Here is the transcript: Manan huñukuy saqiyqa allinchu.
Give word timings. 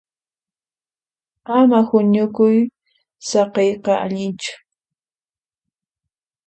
Manan 1.45 1.83
huñukuy 1.89 2.57
saqiyqa 3.27 3.93
allinchu. 4.03 4.53